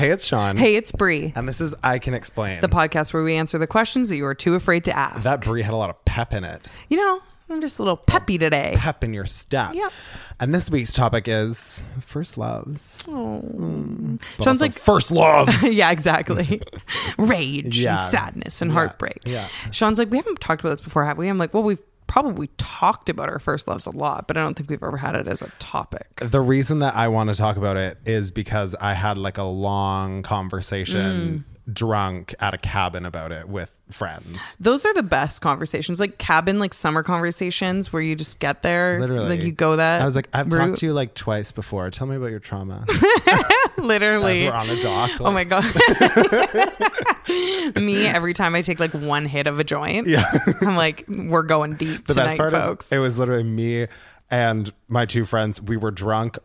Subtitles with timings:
[0.00, 0.56] Hey, it's Sean.
[0.56, 2.62] Hey, it's Bree, And this is I Can Explain.
[2.62, 5.24] the podcast where we answer the questions that you are too afraid to ask.
[5.24, 6.66] that Brie had a lot of pep in it.
[6.88, 8.72] you know, I'm just a little peppy today.
[8.78, 9.74] Pep in your step.
[9.74, 9.92] Yep.
[10.40, 13.04] And this week's topic is first loves.
[13.08, 13.40] Oh.
[13.40, 14.16] Hmm.
[14.38, 15.62] But Sounds like first loves.
[15.70, 16.62] yeah, exactly.
[17.18, 17.90] Rage Yeah.
[17.92, 18.74] and sadness and Yeah.
[18.76, 19.18] heartbreak.
[19.26, 19.48] Yeah.
[19.70, 21.28] Sean's like, we haven't talked about this before, have we?
[21.28, 24.54] I'm like, well, we've probably talked about our first loves a lot, but I don't
[24.54, 26.08] think we've ever had it as a topic.
[26.16, 29.44] the reason that I want to talk about it is because I had like a
[29.44, 31.72] long conversation Mm.
[31.74, 34.56] drunk at a cabin about it with friends.
[34.60, 39.00] Those are the best conversations, like cabin, like summer conversations where you just get there,
[39.00, 39.28] Literally.
[39.28, 40.02] like you go that.
[40.02, 40.68] I was like, I've route.
[40.68, 41.90] talked to you like twice before.
[41.90, 42.84] Tell me about your trauma.
[43.78, 44.44] Literally.
[44.46, 45.10] we're on a dock.
[45.20, 45.64] Oh my god.
[47.76, 50.06] Me every time I take like one hit of a joint.
[50.06, 50.24] Yeah.
[50.62, 52.86] I'm like, we're going deep the tonight, best part folks.
[52.86, 53.86] is it was literally me
[54.30, 56.38] and my two friends we were drunk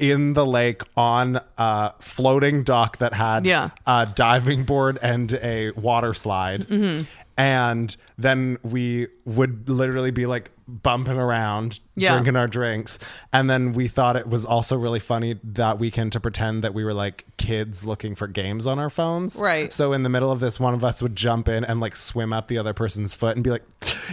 [0.00, 3.70] in the lake on a floating dock that had Yeah.
[3.86, 7.04] a diving board and a water slide Mm-hmm.
[7.36, 12.12] and then we would literally be like bumping around Yeah.
[12.12, 12.98] drinking our drinks
[13.32, 16.84] and then we thought it was also really funny that weekend to pretend that we
[16.84, 19.72] were like kids looking for games on our phones Right.
[19.72, 22.32] so in the middle of this one of us would jump in and like swim
[22.32, 23.64] up the other person's foot and be like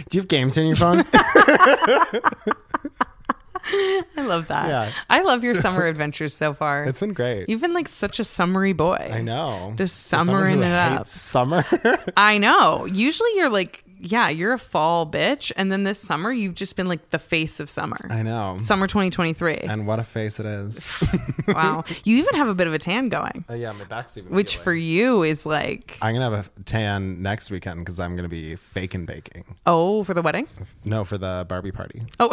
[0.08, 1.04] do you have games in your phone
[4.16, 4.68] I love that.
[4.68, 4.90] Yeah.
[5.10, 6.84] I love your summer adventures so far.
[6.84, 7.48] It's been great.
[7.48, 9.10] You've been like such a summery boy.
[9.12, 9.74] I know.
[9.76, 11.06] Just summering it up.
[11.06, 11.64] Summer.
[12.16, 12.84] I know.
[12.86, 15.50] Usually you're like, yeah, you're a fall bitch.
[15.56, 17.96] And then this summer, you've just been like the face of summer.
[18.08, 18.56] I know.
[18.60, 19.54] Summer 2023.
[19.56, 21.02] And what a face it is.
[21.48, 21.82] wow.
[22.04, 24.30] You even have a bit of a tan going, Uh, yeah, my back's even.
[24.32, 28.28] which for you is like, I'm gonna have a tan next weekend because I'm gonna
[28.28, 29.44] be faking baking.
[29.66, 30.46] oh, for the wedding?
[30.84, 32.02] No, for the Barbie party.
[32.20, 32.32] Oh.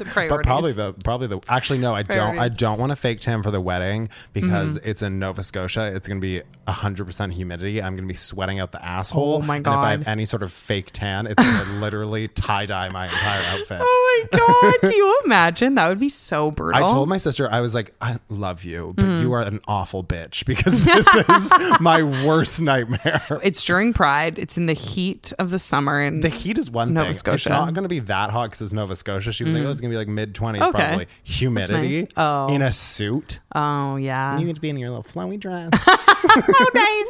[0.00, 0.36] the priorities.
[0.38, 3.42] But probably the probably the actually no, I don't I don't want to fake tan
[3.42, 4.90] for the wedding because Mm-hmm.
[4.90, 5.92] it's in Nova Scotia.
[5.94, 7.82] It's gonna be hundred percent humidity.
[7.82, 9.34] I'm gonna be sweating out the asshole.
[9.34, 12.66] Oh my And if I have any sort of fake tan, it's gonna literally tie
[12.66, 13.80] dye my entire outfit.
[13.82, 14.74] Oh my god!
[14.80, 15.74] Can you imagine?
[15.76, 16.84] That would be so brutal.
[16.84, 19.22] I told my sister, I was like, I love you, but Mm-hmm.
[19.22, 23.40] you are an awful bitch because this is my worst nightmare.
[23.42, 24.38] it's during Pride.
[24.38, 27.10] It's in the heat of the summer, and The heat is one Nova thing.
[27.10, 27.48] It's Scotia.
[27.50, 27.58] Mm-hmm.
[27.66, 29.32] not going to be that hot because it's Nova Scotia.
[29.32, 30.70] She was like, oh, it's going to be like mid 20s Okay.
[30.70, 31.06] probably.
[31.24, 32.06] Humidity nice.
[32.16, 32.54] Oh.
[32.54, 33.40] in a suit.
[33.54, 35.70] oh yeah, You get to be in your little flowy dress.
[35.86, 37.06] oh nice.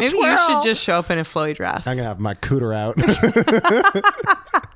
[0.00, 1.86] Maybe you should just show up in a flowy dress.
[1.86, 2.96] I'm going to have my cooter out.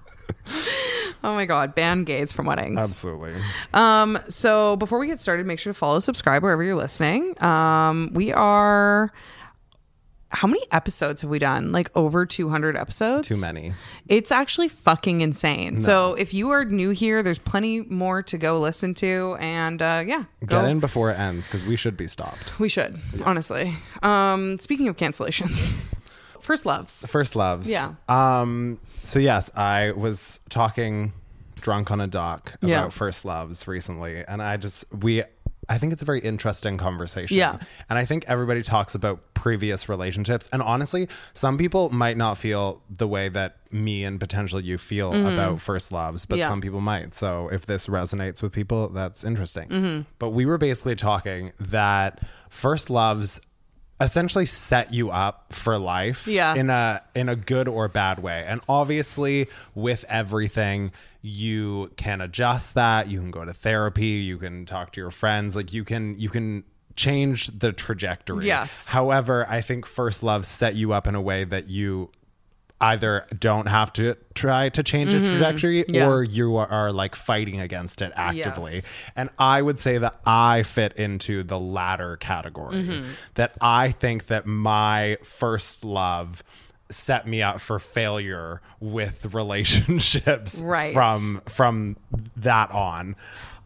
[1.25, 2.78] Oh my god, ban gays from weddings.
[2.78, 3.33] Absolutely.
[3.75, 7.43] Um, so before we get started, make sure to follow, subscribe wherever you're listening.
[7.43, 9.11] Um, we are.
[10.36, 11.72] How many episodes have we done?
[11.72, 13.26] Like over 200 episodes?
[13.26, 13.72] Too many.
[14.06, 15.80] It's actually fucking insane.
[15.80, 19.38] So if you are new here, there's plenty more to go listen to.
[19.41, 20.60] And uh, yeah, go.
[20.60, 22.60] Get in before it ends because we should be stopped.
[22.60, 23.75] We should, honestly.
[24.02, 25.75] Um, speaking of cancellations,
[26.41, 27.06] first loves.
[27.06, 27.70] First loves.
[27.70, 27.94] Yeah.
[28.06, 28.78] Um.
[29.04, 31.14] So yes, I was talking
[31.62, 32.88] drunk on a dock about Yeah.
[32.91, 35.22] first loves recently, and I just we.
[35.69, 37.37] I think it's a very interesting conversation.
[37.37, 37.59] Yeah.
[37.88, 40.49] And I think everybody talks about previous relationships.
[40.53, 45.12] And honestly, some people might not feel the way that me and potentially you feel
[45.12, 46.41] about first loves, but Mm-hmm.
[46.41, 46.49] Yeah.
[46.49, 47.15] some people might.
[47.15, 49.69] So if this resonates with people, that's interesting.
[49.69, 50.00] Mm-hmm.
[50.21, 53.41] But we were basically talking that first loves
[54.00, 56.55] essentially set you up for life Yeah.
[56.55, 58.44] in a in a good or bad way.
[58.47, 60.93] And obviously with everything
[61.26, 65.56] you can adjust that, you can go to therapy, you can talk to your friends,
[65.56, 66.64] like you can you can
[66.94, 68.47] change the trajectory.
[68.47, 68.88] Yes.
[68.88, 72.10] However, I think first love set you up in a way that you
[72.81, 75.94] either don't have to try to change a trajectory Mm-hmm.
[75.94, 76.09] Yeah.
[76.10, 78.75] or you are, are like fighting against it actively.
[78.75, 78.93] Yes.
[79.16, 82.76] And I would say that I fit into the latter category.
[82.76, 83.08] Mm-hmm.
[83.34, 86.43] That I think that my first love
[86.91, 90.92] set me up for failure with relationships Right.
[90.94, 91.97] from from
[92.36, 93.16] that on.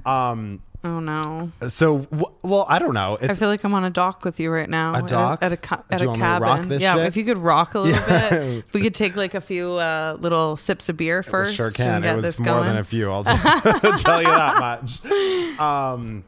[0.05, 1.53] Um Oh no.
[1.69, 3.19] so w- well, I don't know.
[3.21, 4.95] I feel like I'm on a dock with you right now.
[4.95, 5.43] A dock?
[5.43, 5.59] At a,
[5.91, 6.81] at a me to cabin.
[6.81, 7.05] yeah, shit?
[7.05, 8.31] if you could rock a little Yeah.
[8.31, 8.65] bit.
[8.67, 11.55] If we could take like a few uh, little sips of beer first.
[11.55, 12.01] sure and can.
[12.01, 12.69] get It was this more going.
[12.69, 13.11] than a few.
[13.11, 13.31] I'll t-
[13.99, 15.61] tell you that much.
[15.61, 16.25] Um,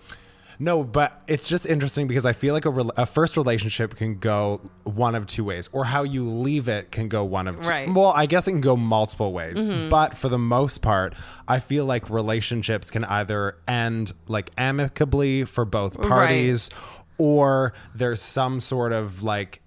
[0.58, 4.19] no, but it's just interesting because I feel like a, rel a first relationship can
[4.19, 7.69] go one of two ways, or how you leave it can go one of two.
[7.69, 7.93] Right.
[7.93, 9.88] Well, I guess it can go multiple ways, Mm-hmm.
[9.88, 11.14] but for the most part,
[11.49, 16.70] I feel like relationships can either end like amicably for both parties,
[17.19, 19.60] or there's some sort of like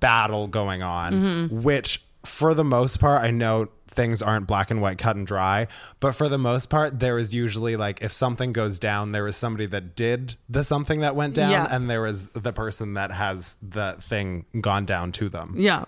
[0.00, 1.62] battle going on, Mm-hmm.
[1.62, 5.66] which for the most part, I know things aren't black and white cut and dry
[5.98, 9.34] but for the most part there is usually like if something goes down there is
[9.36, 11.66] somebody that did the something that went down Yeah.
[11.68, 15.84] and there is the person that has the thing gone down to them Yeah.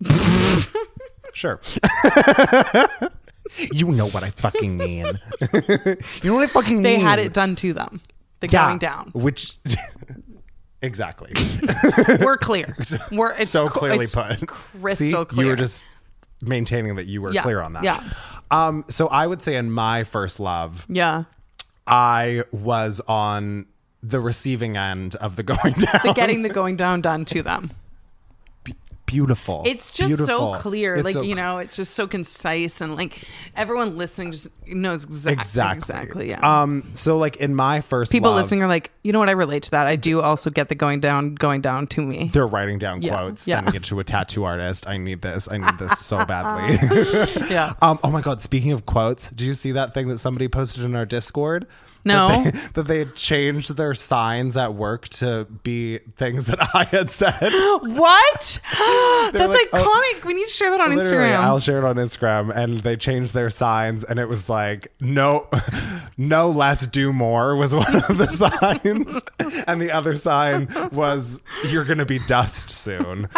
[1.32, 1.60] sure
[3.72, 5.06] you know what i fucking mean
[5.52, 8.00] you know what i fucking They mean They had it done to them.
[8.40, 9.10] The Yeah, going down.
[9.14, 9.56] which
[10.82, 11.32] exactly
[12.20, 12.76] We're clear.
[13.10, 15.44] We're it's so cl- clearly it's put Crystal See, clear.
[15.46, 15.84] you were just
[16.42, 18.02] maintaining that you were Yeah, clear on that yeah.
[18.50, 21.24] um so i would say in my first love Yeah.
[21.90, 23.64] I was on
[24.02, 26.00] the receiving end of the going down.
[26.04, 27.70] The getting the going down done to them.
[29.08, 29.64] Beautiful.
[29.66, 30.54] It's just Beautiful.
[30.54, 30.94] so clear.
[30.94, 33.24] It's like, so you know, it's just so concise and like
[33.56, 35.42] everyone listening just knows exactly.
[35.42, 36.28] exactly Exactly.
[36.30, 36.62] Yeah.
[36.62, 36.84] Um.
[36.94, 39.28] So like in my first People love, listening are like, you know what?
[39.28, 39.86] I relate to that.
[39.86, 42.28] I do also get the going down, going down to me.
[42.32, 43.56] They're writing down Yeah, quotes, yeah.
[43.56, 44.86] sending it to a tattoo artist.
[44.86, 45.48] I need this.
[45.50, 46.78] I need this so badly.
[47.50, 47.72] Yeah.
[47.82, 47.98] um.
[48.04, 48.42] Oh my god.
[48.42, 51.66] Speaking of quotes, do you see that thing that somebody posted in our Discord?
[52.08, 52.28] No.
[52.28, 56.84] That they, that they had changed their signs at work to be things that I
[56.84, 57.50] had said.
[57.82, 58.60] What?
[59.32, 60.24] That's like, oh, iconic.
[60.24, 61.36] oh, we need to share that on Instagram.
[61.36, 65.48] I'll share it on Instagram, and they changed their signs, and it was like no,
[66.16, 69.20] no less, do more was one of the signs,
[69.66, 73.28] and the other sign was you're gonna be dust soon.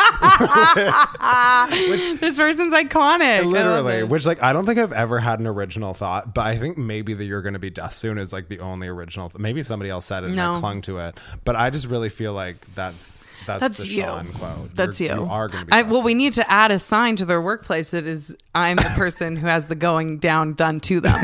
[1.70, 3.44] which, this person's iconic.
[3.44, 6.78] Literally, which like I don't think I've ever had an original thought, but I think
[6.78, 9.28] maybe the "you're gonna be dust soon" is like the only original.
[9.28, 10.54] Th- maybe somebody else said it and No.
[10.56, 14.02] I clung to it, but I just really feel like that's that's, That's the you.
[14.02, 14.74] Sean quote.
[14.74, 15.24] That's You're- you.
[15.24, 15.72] You are gonna be.
[15.72, 18.82] I, well, we need to add a sign to their workplace that is, I'm the
[18.96, 21.14] person who has the going down done to them.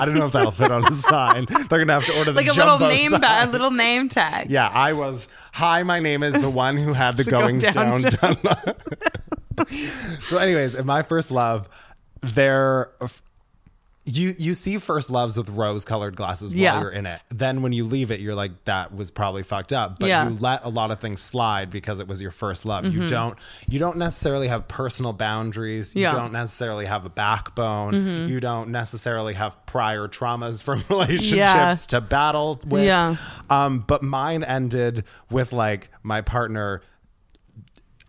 [0.00, 1.46] I don't know if that'll fit on a sign.
[1.48, 3.20] They're gonna have to order the like a little jumbo name, sign.
[3.20, 4.50] ba- a little name tag.
[4.50, 5.28] Yeah, I was.
[5.52, 8.00] Hi, my name is the one who had the, The go going down down.
[8.00, 8.36] done.
[10.26, 11.68] so, anyways, in my first love,
[12.22, 12.90] there.
[14.06, 16.80] You you see first loves with rose colored glasses while Yeah.
[16.80, 17.22] you're in it.
[17.30, 19.98] Then when you leave it, you're like that was probably fucked up.
[19.98, 20.28] But Yeah.
[20.28, 22.84] you let a lot of things slide because it was your first love.
[22.84, 25.94] You don't you don't necessarily have personal boundaries.
[25.94, 26.02] You Mm-hmm.
[26.02, 26.08] Yeah.
[26.10, 26.18] Mm-hmm.
[26.18, 28.28] don't necessarily have a backbone.
[28.28, 32.84] You don't necessarily have prior traumas from relationships to battle with.
[32.84, 33.16] Yeah.
[33.48, 36.82] Um, but mine ended with like my partner.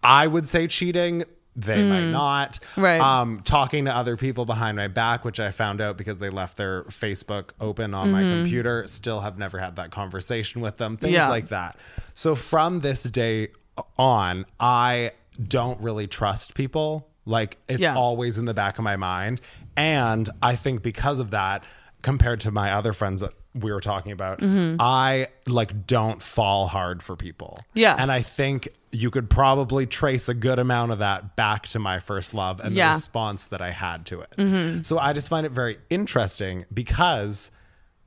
[0.03, 1.23] I would say cheating.
[1.55, 2.59] They might not.
[2.75, 2.83] Mm.
[2.83, 2.99] Right.
[3.01, 6.57] Um, talking to other people behind my back, which I found out because they left
[6.57, 8.85] their Facebook open on my computer.
[8.87, 10.97] Still have never had that conversation with them.
[10.97, 11.21] Things Mm-hmm.
[11.21, 11.29] Yeah.
[11.29, 11.77] like that.
[12.13, 13.49] So from this day
[13.97, 15.11] on, I
[15.41, 17.09] don't really trust people.
[17.25, 17.95] Like it's Yeah.
[17.95, 19.39] always in the back of my mind.
[19.77, 21.63] And I think because of that,
[22.01, 27.01] compared to my other friends that we were talking about, I like don't fall hard
[27.01, 27.59] for people.
[27.75, 27.99] Mm-hmm.
[28.01, 31.99] And I think you could probably trace a good amount of that back to my
[31.99, 32.85] first love and Yeah.
[32.87, 32.93] Mm-hmm.
[32.93, 34.85] the response that I had to it.
[34.85, 37.49] So I just find it very interesting because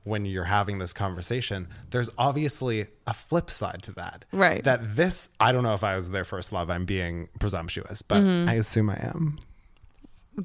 [0.03, 4.25] when you're having this conversation, there's obviously a flip side to that.
[4.31, 4.63] Right.
[4.63, 8.21] That this, I don't know if I was their first love, I'm being presumptuous, but
[8.23, 8.49] Mm-hmm.
[8.49, 9.39] I assume I am.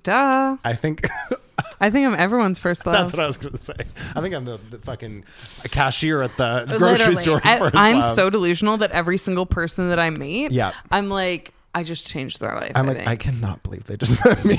[0.03, 0.57] Duh.
[0.65, 1.07] I think
[1.81, 2.95] I think I'm everyone's first love.
[2.95, 3.75] that's what I was going to say.
[4.15, 5.25] I think I'm the, the fucking
[5.71, 7.23] cashier at the grocery Literally.
[7.23, 7.41] store.
[7.45, 8.15] I, first I'm love.
[8.15, 10.73] so delusional that every single person that I meet, Yeah.
[10.91, 12.73] I'm like, I just changed their life.
[12.75, 13.09] I'm I like, think.
[13.09, 14.57] I cannot believe they just met me.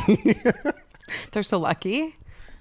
[1.31, 2.15] They're so lucky.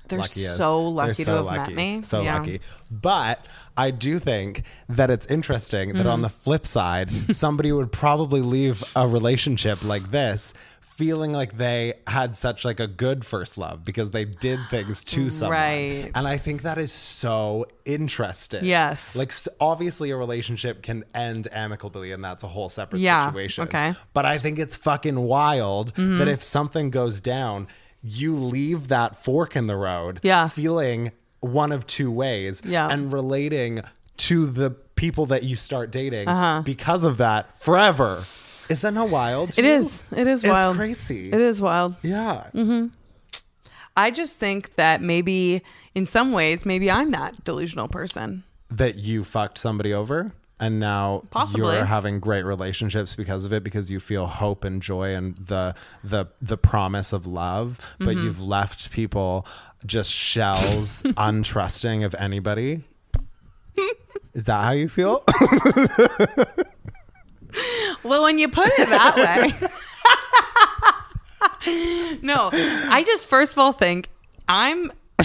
[0.09, 2.03] They're lucky as- so they're lucky so to have lucky, met me.
[2.03, 2.39] So Yeah.
[2.39, 2.61] lucky.
[2.91, 3.45] But
[3.77, 6.23] I do think that it's interesting that on Mm-hmm.
[6.23, 10.53] the flip side, somebody would probably leave a relationship like this
[10.97, 15.29] feeling like they had such like a good first love because they did things to
[15.29, 15.53] someone.
[15.59, 16.11] Right.
[16.15, 18.65] And I think that is so interesting.
[18.65, 19.17] Yes.
[19.17, 23.65] Like obviously a relationship can end amicably and that's a whole separate Yeah, situation.
[23.65, 23.79] okay.
[23.91, 24.01] Mm-hmm.
[24.13, 27.67] But I think it's fucking wild that if something goes down,
[28.03, 30.49] you leave that fork in the road Yeah.
[30.49, 31.11] feeling
[31.41, 32.89] one of two ways Yeah.
[32.89, 33.83] and relating
[34.19, 36.63] to the people that you start dating Uh-huh.
[36.63, 38.23] because of that forever.
[38.69, 39.59] Is that not wild?
[39.59, 40.03] It is.
[40.17, 40.77] It is It's wild.
[40.77, 41.31] crazy.
[41.31, 41.97] It is wild.
[42.03, 42.45] Yeah.
[43.97, 45.63] I just think that maybe
[45.95, 48.43] in some ways, maybe I'm that delusional person.
[48.71, 51.75] That you fucked somebody over and now Possibly.
[51.77, 55.75] you're having great relationships because of it because you feel hope and joy and the
[56.03, 58.25] the the promise of love, but Mm-hmm.
[58.25, 59.47] you've left people
[59.87, 62.83] just shells untrusting of anybody.
[64.35, 65.23] Is that how you feel?
[68.03, 69.53] Well, when you put it that way.
[72.23, 74.09] no, I just first of all think
[74.49, 74.93] I'm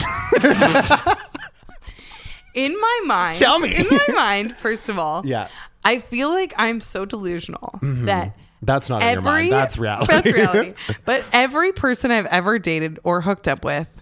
[2.54, 3.36] in my mind.
[3.36, 3.76] Tell me.
[3.76, 5.26] In my mind, first of all.
[5.26, 5.48] Yeah.
[5.84, 8.06] I feel like I'm so delusional Mm-hmm.
[8.06, 9.52] that That's not in your mind.
[9.52, 10.08] That's reality.
[10.14, 10.74] That's reality.
[11.06, 14.02] but every person I've ever dated or hooked up with,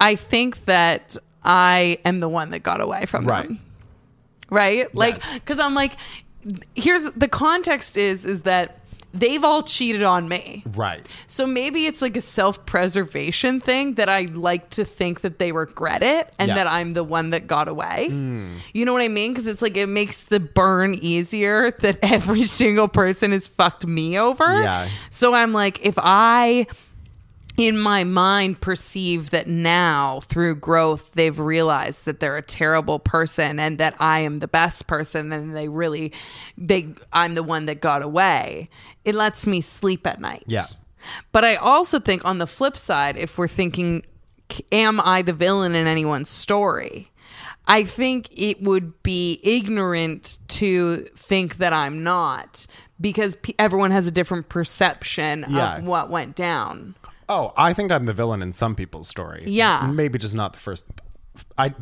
[0.00, 3.46] I think that I am the one that got away from Right.
[3.48, 3.60] them.
[4.50, 4.92] Right?
[4.94, 5.34] Like, Yes.
[5.34, 5.92] because I'm like,
[6.74, 8.80] here's the context is is that
[9.14, 10.62] they've all cheated on me.
[10.74, 11.06] right.
[11.26, 15.52] So maybe it's like a self preservation thing that I like to think that they
[15.52, 16.54] regret it and Yeah.
[16.56, 18.08] That I'm the one that got away.
[18.10, 18.56] Hmm.
[18.74, 19.32] You know what I mean?
[19.32, 24.18] Because it's like it makes the burn easier that every single person has fucked me
[24.18, 24.44] over.
[24.62, 24.86] Yeah.
[25.10, 26.66] So I'm like, if I
[27.56, 33.58] in my mind perceive that now through growth they've realized that they're a terrible person
[33.58, 36.12] and that I am the best person and they really
[36.58, 38.68] they I'm the one that got away.
[39.04, 40.44] It lets me sleep at night.
[40.46, 40.62] Yeah.
[41.32, 44.04] But I also think on the flip side if we're thinking
[44.70, 47.10] am I the villain in anyone's story?
[47.66, 52.66] I think it would be ignorant to think that I'm not
[53.00, 55.78] because everyone has a different perception Yeah.
[55.78, 56.94] of what went down.
[57.28, 59.44] Oh, I think I'm the villain in some people's story.
[59.46, 59.90] Yeah.
[59.92, 60.86] Maybe just not the first.
[61.58, 61.74] I,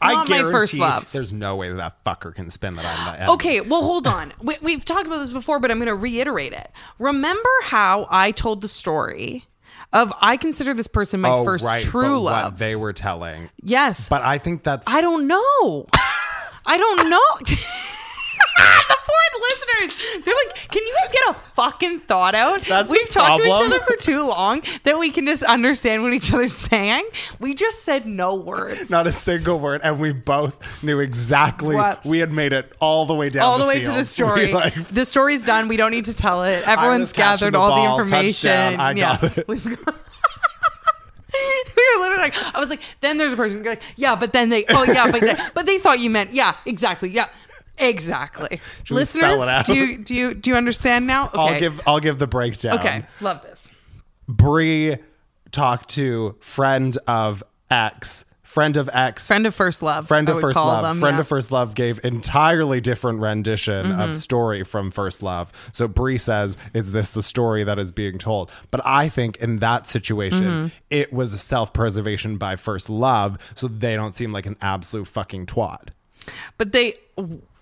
[0.00, 1.10] I Not my guarantee first love.
[1.10, 3.32] there's no way that, that fucker can spin that I'm the enemy.
[3.34, 4.32] Okay, well, hold on.
[4.42, 6.70] We, we've talked about this before, but I'm going to reiterate it.
[7.00, 9.46] Remember how I told the story
[9.92, 12.52] of I consider this person my Oh, first right, true love?
[12.52, 13.50] What they were telling.
[13.62, 14.86] yes, But I think that's.
[14.86, 15.86] I don't know.
[16.66, 17.56] I don't know.
[19.40, 23.12] the listeners, they're like, "Can you guys get a fucking thought out?" That's We've the
[23.12, 26.54] talked to each other for too long that we can just understand what each other's
[26.54, 27.04] saying.
[27.38, 28.90] We just said no words.
[28.90, 31.76] not a single word, and we both knew exactly.
[31.76, 32.04] What?
[32.04, 34.52] We had made it all the way down, all the, way to the story.
[34.52, 35.68] Like, the story's done.
[35.68, 36.66] We don't need to tell it.
[36.66, 38.50] Everyone's gathered the all ball, the information.
[38.50, 39.30] I got yeah.
[39.36, 39.44] it.
[39.48, 39.96] We've got-
[41.76, 44.48] we were literally like, I was like, then there's a person like, yeah, but then
[44.48, 47.28] they, oh yeah, but they, but they thought you meant, yeah, exactly, yeah,
[47.80, 48.60] exactly.
[48.90, 49.66] Listeners, spell it out?
[49.66, 51.28] do you do you do you understand now?
[51.28, 51.38] Okay.
[51.40, 51.80] I'll give.
[51.86, 52.78] I'll give the breakdown.
[52.78, 53.70] Okay, love this.
[54.28, 54.96] Bree
[55.50, 60.06] talked to friend of X, friend of X, Friend of first love.
[60.08, 61.20] friend of first love them, friend yeah.
[61.20, 64.00] of first love gave entirely different rendition Mm-hmm.
[64.00, 68.18] of story from first love so Bree says is this the story that is being
[68.18, 70.66] told but i think in that situation Mm-hmm.
[70.90, 75.88] it was self-preservation by first love so they don't seem like an absolute fucking twat
[76.58, 76.94] But they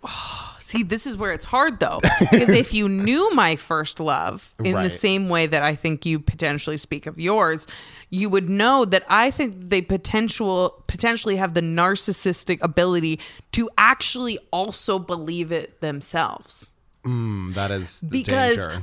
[0.59, 1.99] see this is where it's hard though
[2.31, 6.21] because if you knew my first love in the same way that I think you
[6.21, 7.67] potentially speak of yours,
[8.11, 13.19] you would know that I think they potential potentially have the narcissistic ability
[13.53, 16.71] to actually also believe it themselves.
[17.05, 18.83] Mm, that is the Because danger.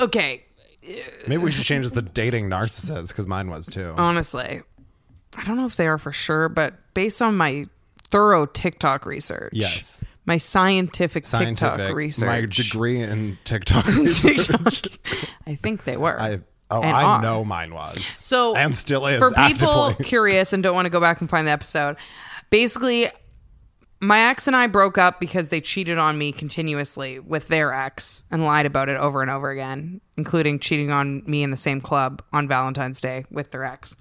[0.00, 0.44] okay,
[1.26, 3.94] maybe we should change this to dating narcissists because mine was too.
[3.98, 4.62] Honestly,
[5.36, 7.66] I don't know if they are for sure, but based on my
[8.10, 10.02] thorough TikTok research, Yes.
[10.26, 14.82] my scientific, scientific TikTok research, my degree in tiktok research.
[15.46, 16.20] I think they were.
[16.20, 17.22] I, oh And i are.
[17.22, 20.04] know mine was So and still is for people actively.
[20.04, 21.96] curious and don't want to go back and find the episode.
[22.50, 23.08] Basically,
[24.00, 28.24] my ex and I broke up because they cheated on me continuously with their ex
[28.30, 31.80] and lied about it over and over again, including cheating on me in the same
[31.80, 33.96] club on Valentine's Day with their ex.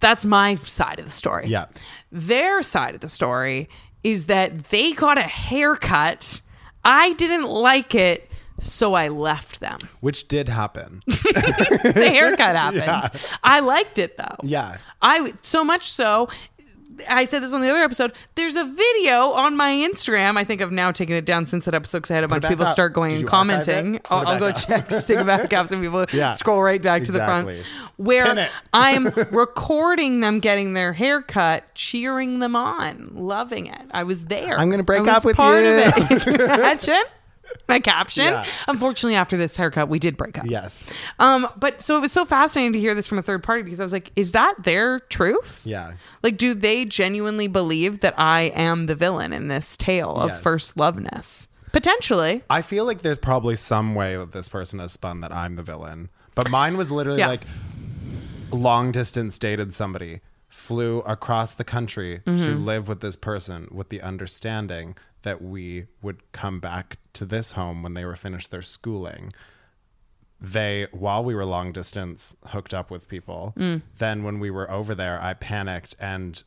[0.00, 1.46] That's my side of the story.
[1.48, 1.66] Yeah.
[2.10, 3.68] Their side of the story
[4.02, 6.40] is that they got a haircut.
[6.84, 9.78] I didn't like it, so I left them.
[10.00, 13.20] which did happen The haircut happened.
[13.42, 14.36] I liked it though.
[14.42, 16.28] yeah I so much so.
[17.08, 18.12] I said this on the other episode.
[18.34, 20.36] There's a video on my Instagram.
[20.36, 22.44] I think I've now taken it down since that episode because I had a bunch
[22.44, 22.72] of people up.
[22.72, 24.00] start going and commenting.
[24.10, 24.56] I'll, I'll go up.
[24.56, 25.68] check, stick it back up.
[25.68, 26.30] Some people Yeah.
[26.30, 27.56] scroll right back to the front
[27.96, 28.48] where.
[28.72, 33.82] I'm recording them getting their hair cut, cheering them on, loving it.
[33.90, 34.58] I was there.
[34.58, 35.70] I'm gonna break up with part you.
[35.70, 36.40] Of it.
[36.40, 37.02] Imagine
[37.70, 38.24] my caption.
[38.26, 38.44] Yeah.
[38.68, 40.44] Unfortunately, after this haircut, we did break up.
[40.46, 40.86] yes
[41.18, 43.80] Um, but so it was so fascinating to hear this from a third party because
[43.80, 45.62] I was like, is that their truth?
[45.64, 45.92] Yeah.
[46.22, 50.42] Like, do they genuinely believe that I am the villain in this tale of Yes.
[50.42, 51.48] first loveness?
[51.72, 52.42] Potentially.
[52.50, 55.62] I feel like there's probably some way that this person has spun that I'm the
[55.62, 56.08] villain.
[56.34, 57.28] But mine was literally Yeah.
[57.28, 57.42] like
[58.50, 62.64] long distance dated somebody, flew across the country to Mm-hmm.
[62.64, 67.82] live with this person with the understanding that we would come back to this home
[67.82, 69.30] when they were finished their schooling.
[70.40, 73.52] They, while we were long distance, hooked up with people.
[73.58, 73.82] Mm.
[73.98, 76.42] Then, when we were over there, I panicked and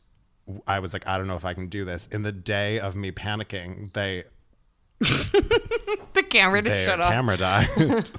[0.68, 2.08] I was like, I don't know if I can do this.
[2.08, 4.24] In the day of me panicking, they
[6.14, 7.12] the camera to shut off.
[7.12, 7.68] camera died.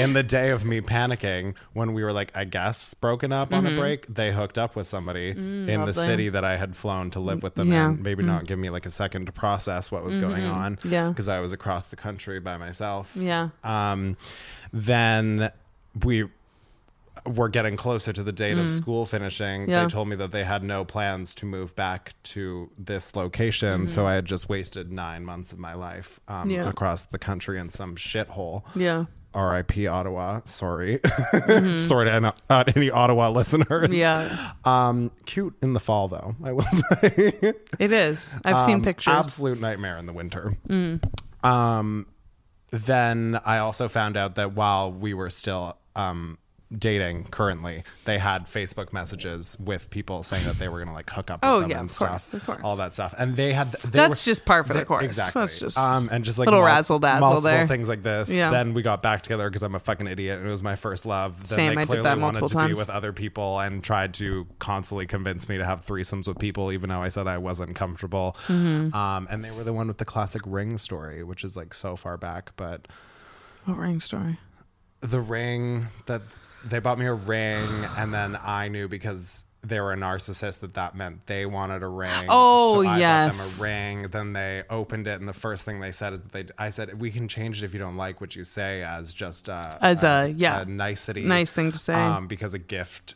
[0.00, 3.66] In the day of me panicking, when we were like, I guess, broken up on
[3.66, 5.88] a break, they hooked up with somebody in the Mm-hmm.
[5.90, 7.84] Mm, city that I had flown to live with them Yeah.
[7.84, 7.94] Mm-hmm.
[7.94, 10.78] and maybe not give me like a second to process what was going on.
[10.84, 11.08] Yeah.
[11.08, 13.10] Because I was across the country by myself.
[13.14, 13.48] Yeah.
[13.64, 14.16] Um,
[14.72, 15.50] then
[16.04, 16.28] we
[17.26, 19.66] were getting closer to the date of school finishing.
[19.66, 19.68] Mm.
[19.68, 19.82] Yeah.
[19.84, 23.88] They told me that they had no plans to move back to this location.
[23.88, 26.50] So I had just wasted nine months of my life um, Mm-hmm.
[26.52, 26.68] Yeah.
[26.68, 28.62] across the country in some shithole.
[28.74, 29.04] Yeah.
[29.32, 29.86] R.I.P.
[29.86, 30.40] Ottawa.
[30.44, 30.98] Sorry.
[31.76, 33.88] Sorry to any, uh, any Ottawa listeners.
[33.90, 33.92] Mm-hmm.
[33.92, 34.52] Yeah.
[34.64, 36.34] Um, cute in the fall though.
[36.42, 36.64] I will
[37.00, 37.40] say.
[37.78, 38.38] It is.
[38.44, 39.12] I've seen Um, pictures.
[39.14, 40.56] Absolute nightmare in the winter.
[41.44, 42.06] Um,
[42.70, 46.38] then I also found out that while we were still um,
[46.76, 51.10] dating currently, they had Facebook messages with people saying that they were going to like
[51.10, 52.60] hook up with Oh, them yeah, and of stuff, course, of course.
[52.62, 53.12] all that stuff.
[53.18, 55.02] And they had they That's were- just par for the course.
[55.04, 55.42] Exactly.
[55.42, 57.66] That's just um, and just like little mul- razzle-dazzle multiple there.
[57.66, 58.30] things like this.
[58.32, 58.50] Yeah.
[58.50, 61.04] Then we got back together because I'm a fucking idiot and it was my first
[61.06, 61.38] love.
[61.38, 62.78] Then Same, they I did clearly that wanted multiple to times.
[62.78, 66.70] be with other people and tried to constantly convince me to have threesomes with people,
[66.72, 68.36] even though I said I wasn't comfortable.
[68.46, 68.94] Mm-hmm.
[68.94, 71.96] Um, and they were the one with the classic ring story, which is like so
[71.96, 72.86] far back, but
[73.64, 74.38] what ring story?
[75.02, 76.20] the ring that
[76.64, 80.72] they bought me a ring, and then I knew because they were a narcissist that
[80.74, 82.26] that meant they wanted a ring.
[82.28, 83.36] Oh, so I yes.
[83.36, 84.08] bought them a ring.
[84.10, 86.46] Then they opened it, and the first thing they said is that they.
[86.58, 89.48] I said we can change it if you don't like what you say as just
[89.48, 90.64] a, As a- yeah.
[90.66, 91.94] nicety, Nice thing to say.
[91.94, 93.14] Um, because a gift.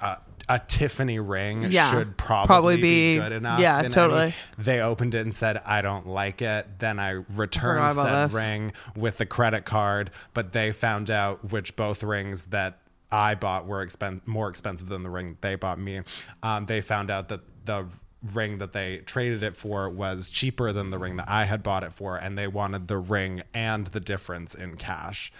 [0.00, 0.16] Uh,
[0.48, 1.92] a Tiffany ring Yeah.
[1.92, 3.60] should probably, Probably be, be- good enough.
[3.60, 4.34] yeah, in any- totally.
[4.58, 8.34] They opened it and said, "I don't like it." Then I returned said this.
[8.34, 12.78] ring with the credit card, but they found out which both rings that
[13.12, 16.00] I bought were expen- more expensive than the ring they bought me.
[16.42, 17.86] Um, they found out that the
[18.32, 21.84] ring that they traded it for was cheaper than the ring that I had bought
[21.84, 25.32] it for, and they wanted the ring and the difference in cash.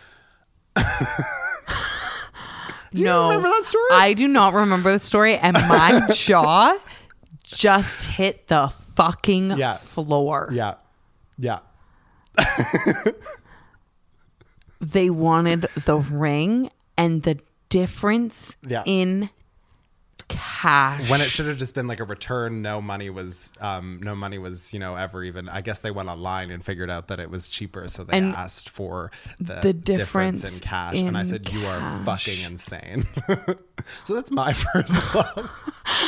[2.93, 3.85] Do no, remember that story?
[3.93, 6.77] I do not remember the story, and my jaw
[7.45, 9.75] just hit the fucking Yeah.
[9.75, 10.50] floor.
[10.53, 10.75] Yeah,
[11.39, 11.61] yeah.
[14.81, 18.83] They wanted the ring and the difference Yeah.
[18.87, 19.29] in
[20.31, 21.11] cash.
[21.11, 24.39] when it should have just been like a return no money was um no money
[24.39, 27.29] was you know ever even i guess they went online and figured out that it
[27.31, 29.11] was cheaper so they And asked for
[29.41, 33.07] the, the difference, difference in cash and i in said you are fucking insane
[34.05, 35.51] so that's my first love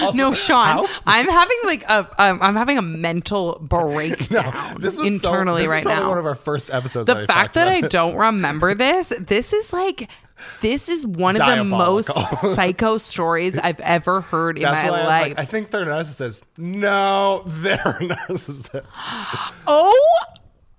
[0.00, 4.96] Also, no, Sean, how- I'm having like a um, I'm having a mental breakdown this
[4.98, 6.08] was so- internally this is right probably now.
[6.08, 10.08] one of our first episodes the fact that I don't remember this, this is like
[10.60, 12.06] this is one of the most
[12.54, 15.28] psycho stories I've ever heard in that's my why life.
[15.30, 16.42] like, I think they're narcissists.
[16.58, 18.84] No, they're narcissists.
[19.66, 20.08] oh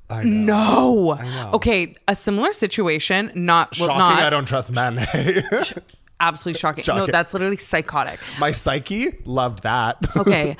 [0.10, 1.13] I know.
[1.13, 1.23] no.
[1.23, 1.52] know.
[1.54, 3.99] Okay, a similar situation, not well, Shocking.
[3.99, 4.99] not I don't trust men.
[6.19, 6.84] absolutely shocking.
[6.88, 8.19] No, that's literally psychotic.
[8.39, 9.97] My psyche loved that.
[10.15, 10.56] Okay.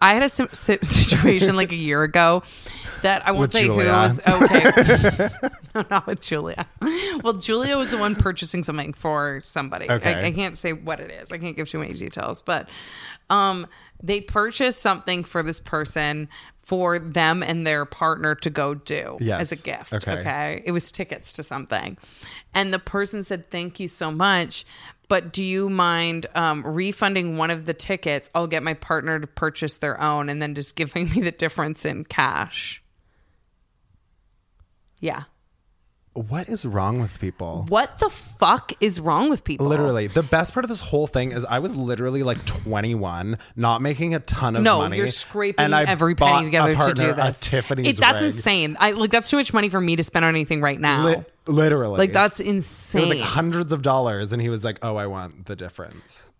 [0.00, 2.42] I had a situation like a year ago
[3.02, 3.84] that I won't With say Julia.
[3.84, 5.28] who was okay.
[5.74, 6.66] no, not with Julia.
[7.22, 9.90] Well, Julia was the one purchasing something for somebody.
[9.90, 10.14] Okay.
[10.14, 11.32] I, I can't say what it is.
[11.32, 12.68] I can't give too many details, but
[13.30, 13.66] um,
[14.02, 16.28] they purchased something for this person
[16.62, 19.52] for them and their partner to go do Yes.
[19.52, 19.92] as a gift.
[19.92, 20.12] Okay.
[20.18, 20.62] okay.
[20.64, 21.96] It was tickets to something.
[22.54, 24.64] And the person said, Thank you so much.
[25.08, 28.28] But do you mind um, refunding one of the tickets?
[28.34, 31.84] I'll get my partner to purchase their own and then just giving me the difference
[31.84, 32.82] in cash.
[34.98, 35.24] Yeah.
[36.14, 37.66] what is wrong with people?
[37.68, 39.66] What the fuck is wrong with people?
[39.66, 43.82] Literally, the best part of this whole thing is I was literally like 21, not
[43.82, 44.96] making a ton of No, money.
[44.96, 47.40] No, you're scraping and I every penny together partner to do this.
[47.40, 48.76] Tiffany's It- that's insane.
[48.80, 51.24] I like that's too much money for me to spend on anything right now.
[51.48, 53.02] Literally, like that's insane.
[53.02, 56.30] It was like hundreds of dollars, and he was like, "Oh, I want the difference."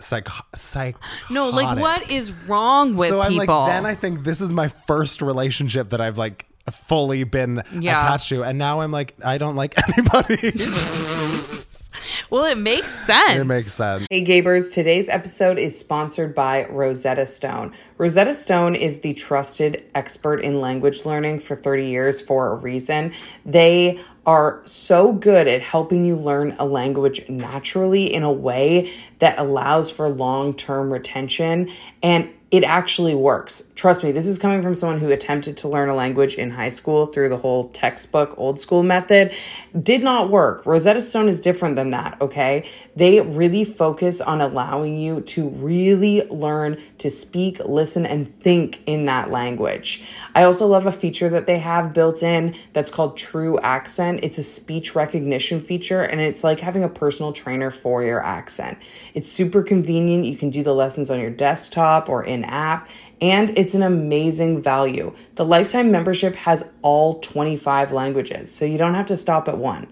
[0.00, 0.96] Psych, psych.
[1.28, 3.54] no, like what is wrong with so I'm people?
[3.54, 7.96] like, then I think this is my first relationship that I've like fully been Yeah.
[7.96, 10.52] attached to, and now I'm like, I don't like anybody.
[12.30, 13.40] well, it makes sense.
[13.40, 14.06] it makes sense.
[14.10, 17.74] Hey Gabers, today's episode is sponsored by Rosetta Stone.
[17.98, 23.12] Rosetta Stone is the trusted expert in language learning for 30 years for a reason.
[23.44, 29.38] They are so good at helping you learn a language naturally in a way that
[29.38, 31.70] allows for long term retention.
[32.02, 33.70] And it actually works.
[33.76, 36.68] Trust me, this is coming from someone who attempted to learn a language in high
[36.68, 39.32] school through the whole textbook old school method.
[39.80, 40.66] Did not work.
[40.66, 42.68] Rosetta Stone is different than that, okay?
[42.96, 49.04] They really focus on allowing you to really learn to speak, listen, and think in
[49.04, 50.02] that language.
[50.34, 54.20] I also love a feature that they have built in that's called TruAccent.
[54.24, 58.78] It's a speech recognition feature, and it's like having a personal trainer for your accent.
[59.14, 60.24] It's super convenient.
[60.24, 62.88] You can do the lessons on your desktop or in app,
[63.20, 65.14] and it's an amazing value.
[65.34, 69.88] The lifetime membership has all 25 languages, so you don't have to stop at one.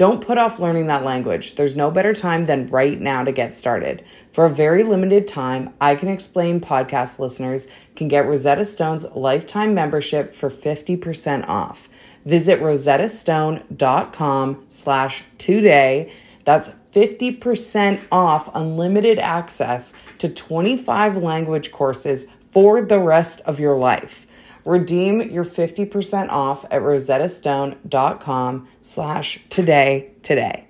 [0.00, 1.56] Don't put off learning that language.
[1.56, 4.02] There's no better time than right now to get started.
[4.32, 9.74] For a very limited time, I Can Explain podcast listeners can get Rosetta Stone's lifetime
[9.74, 11.90] membership for 50% off.
[12.24, 16.10] Visit rosettastone.com slash today.
[16.44, 24.26] That's 50% off unlimited access to 25 language courses for the rest of your life.
[24.64, 30.66] Redeem your 50% off at rosettastone.com slash today today.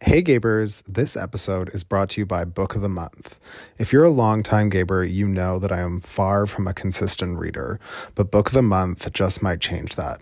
[0.00, 3.38] Hey Gabers, this episode is brought to you by Book of the Month.
[3.78, 7.80] If you're a longtime Gaber, you know that I am far from a consistent reader,
[8.14, 10.20] but Book of the Month just might change that.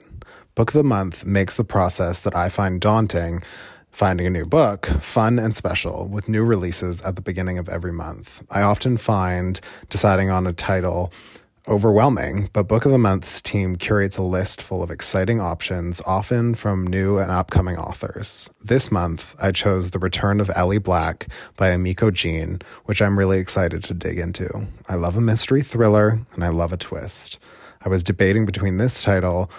[0.54, 3.42] Book of the Month makes the process that I find daunting
[3.96, 7.90] finding a new book fun and special with new releases at the beginning of every
[7.90, 8.42] month.
[8.50, 11.10] I often find deciding on a title
[11.66, 16.54] overwhelming, but Book of the Month's team curates a list full of exciting options, often
[16.54, 18.50] from new and upcoming authors.
[18.62, 23.38] This month, I chose The Return of Ellie Black by Emiko Jean, which I'm really
[23.38, 24.66] excited to dig into.
[24.90, 27.38] I love a mystery thriller and I love a twist.
[27.82, 29.50] I was debating between this title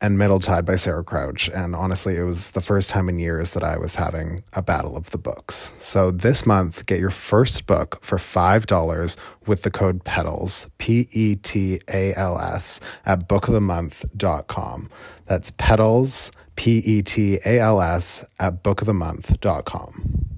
[0.00, 1.48] and Middletide by Sarah Crouch.
[1.50, 4.96] And honestly, it was the first time in years that I was having a battle
[4.96, 5.72] of the books.
[5.78, 11.36] So this month, get your first book for $5 with the code PETALS, P E
[11.36, 14.88] T A L S, at bookofthemonth.com.
[15.26, 20.37] That's PETALS, P E T A L S, at bookofthemonth.com.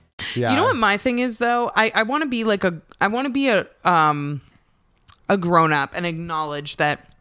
[0.35, 0.51] Yeah.
[0.51, 1.71] You know what my thing is though?
[1.75, 4.41] I, I want to be like a I want to be a um
[5.29, 7.13] a grown up and acknowledge that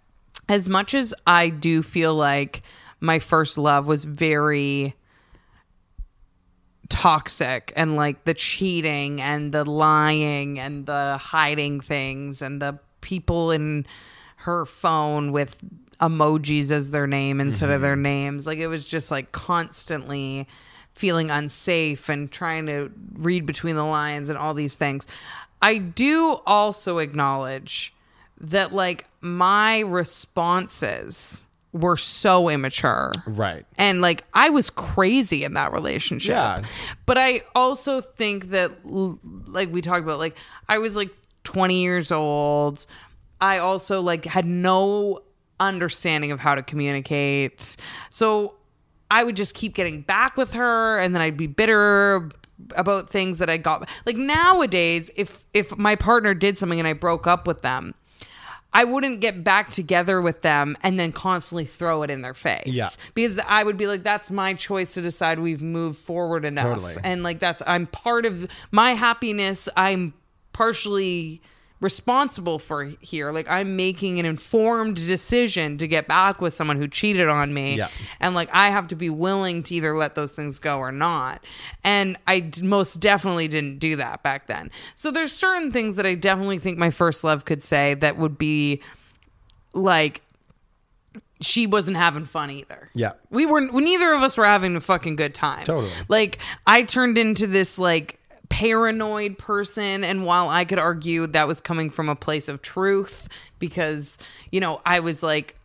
[0.48, 2.62] as much as I do feel like
[3.00, 4.94] my first love was very
[6.88, 13.52] toxic and like the cheating and the lying and the hiding things and the people
[13.52, 13.86] in
[14.38, 15.56] her phone with
[16.00, 20.48] emojis as their name instead of their names like it was just like constantly
[21.00, 25.06] feeling unsafe and trying to read between the lines and all these things
[25.62, 27.92] i do also acknowledge
[28.38, 33.64] that like my responses were so immature Right.
[33.78, 36.32] and like I was crazy in that relationship.
[36.32, 36.62] Yeah.
[37.06, 38.72] But I also think that
[39.46, 40.36] like we talked about like
[40.68, 41.10] I was like
[41.44, 42.86] 20 years old.
[43.40, 45.22] I also like had no
[45.60, 47.76] understanding of how to communicate.
[48.08, 48.54] So
[49.10, 52.30] I would just keep getting back with her and then I'd be bitter
[52.76, 56.92] about things that I got like nowadays if if my partner did something and I
[56.92, 57.94] broke up with them
[58.72, 62.66] I wouldn't get back together with them and then constantly throw it in their face.
[62.66, 62.88] Yeah.
[63.14, 66.80] Because I would be like, that's my choice to decide we've moved forward enough.
[66.80, 66.94] Totally.
[67.02, 69.68] And like, that's, I'm part of my happiness.
[69.76, 70.14] I'm
[70.52, 71.42] partially
[71.80, 73.32] responsible for here.
[73.32, 77.76] Like, I'm making an informed decision to get back with someone who cheated on me.
[77.76, 77.88] Yeah.
[78.20, 81.42] And like, I have to be willing to either let those things go or not.
[81.82, 84.70] And I d- most definitely didn't do that back then.
[84.94, 88.36] So there's certain things that I definitely think my first love could say that would
[88.36, 88.82] be
[89.72, 90.22] like,
[91.40, 92.90] she wasn't having fun either.
[92.94, 93.12] Yeah.
[93.30, 95.64] We were neither of us were having a fucking good time.
[95.64, 95.90] Totally.
[96.08, 98.19] Like I turned into this like
[98.50, 103.28] paranoid person and while I could argue that was coming from a place of truth
[103.58, 104.18] because
[104.52, 105.56] you know, I was like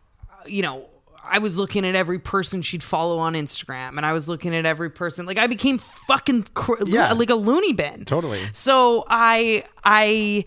[0.46, 0.86] you know,
[1.28, 4.64] I was looking at every person she'd follow on Instagram and I was looking at
[4.64, 7.12] every person like I became fucking cr- Yeah.
[7.12, 8.04] like a loony bin.
[8.04, 8.40] Totally.
[8.52, 10.44] So I I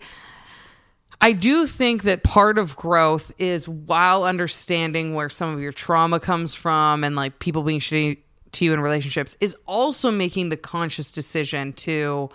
[1.20, 6.18] I do think that part of growth is while understanding where some of your trauma
[6.18, 8.18] comes from and like people being shitty
[8.52, 12.30] to you in relationships is also making the conscious decision to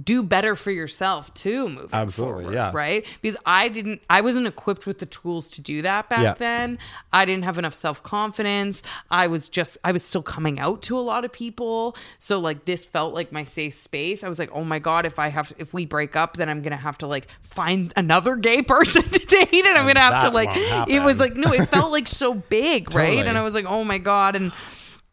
[0.00, 2.70] do better for yourself too moving Absolutely, forward, yeah.
[2.72, 3.04] right?
[3.20, 6.34] Because i didn't i wasn't equipped with the tools to do that back Yeah.
[6.34, 6.78] then.
[7.12, 8.82] I didn't have enough self-confidence.
[9.10, 11.94] I was just i was still coming out to a lot of people.
[12.18, 14.24] So like this felt like my safe space.
[14.24, 16.62] I was like oh my god if i have if we break up then i'm
[16.62, 20.30] gonna have to like find another gay person to date and i'm gonna have to
[20.30, 20.50] like
[20.88, 23.06] it was like no it felt like so big right?
[23.10, 23.28] Totally.
[23.28, 24.36] and i was like oh my god.
[24.36, 24.52] And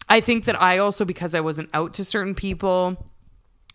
[0.08, 2.98] i think that i also because i wasn't out to certain people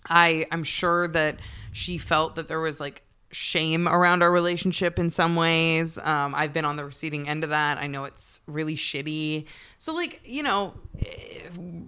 [0.08, 1.38] I I'm sure that
[1.72, 5.98] she felt that there was like shame around our relationship in some ways.
[5.98, 7.78] Um, I've been on the receiving end of that.
[7.78, 9.46] I know it's really shitty.
[9.78, 11.40] So like you know, eh,